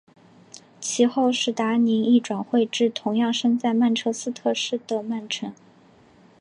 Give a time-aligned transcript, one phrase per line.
[0.79, 5.53] 其后史达宁亦转会至同样身在曼彻斯特市的曼城。